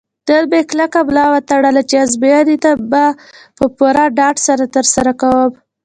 [0.27, 2.55] نن مې کلکه ملا وتړله چې ازموینې
[2.91, 3.05] به
[3.57, 5.51] په پوره ډاډ سره ترسره کوم.